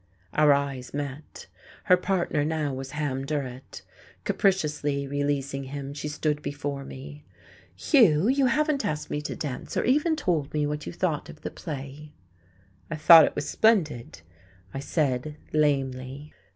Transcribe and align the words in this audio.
Our 0.33 0.51
eyes 0.51 0.95
met. 0.95 1.45
Her 1.83 1.95
partner 1.95 2.43
now 2.43 2.73
was 2.73 2.89
Ham 2.93 3.23
Durrett. 3.23 3.83
Capriciously 4.23 5.05
releasing 5.05 5.65
him, 5.65 5.93
she 5.93 6.07
stood 6.07 6.41
before 6.41 6.83
me, 6.83 7.23
"Hugh, 7.75 8.27
you 8.27 8.47
haven't 8.47 8.83
asked 8.83 9.11
me 9.11 9.21
to 9.21 9.35
dance, 9.35 9.77
or 9.77 9.83
even 9.83 10.15
told 10.15 10.55
me 10.55 10.65
what 10.65 10.87
you 10.87 10.91
thought 10.91 11.29
of 11.29 11.41
the 11.41 11.51
play." 11.51 12.13
"I 12.89 12.95
thought 12.95 13.25
it 13.25 13.35
was 13.35 13.47
splendid," 13.47 14.21
I 14.73 14.79
said 14.79 15.37
lamely. 15.53 16.33